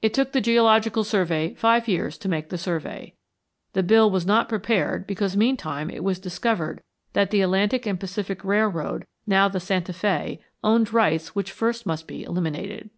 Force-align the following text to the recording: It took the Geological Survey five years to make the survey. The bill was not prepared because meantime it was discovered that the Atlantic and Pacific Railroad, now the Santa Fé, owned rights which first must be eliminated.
It 0.00 0.14
took 0.14 0.32
the 0.32 0.40
Geological 0.40 1.04
Survey 1.04 1.52
five 1.52 1.88
years 1.88 2.16
to 2.20 2.28
make 2.30 2.48
the 2.48 2.56
survey. 2.56 3.12
The 3.74 3.82
bill 3.82 4.10
was 4.10 4.24
not 4.24 4.48
prepared 4.48 5.06
because 5.06 5.36
meantime 5.36 5.90
it 5.90 6.02
was 6.02 6.18
discovered 6.18 6.82
that 7.12 7.30
the 7.30 7.42
Atlantic 7.42 7.84
and 7.84 8.00
Pacific 8.00 8.42
Railroad, 8.44 9.06
now 9.26 9.46
the 9.46 9.60
Santa 9.60 9.92
Fé, 9.92 10.38
owned 10.64 10.94
rights 10.94 11.34
which 11.34 11.52
first 11.52 11.84
must 11.84 12.06
be 12.08 12.22
eliminated. 12.24 12.88